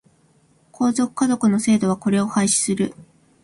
[0.71, 2.95] 皇族、華族の制度はこれを廃止する。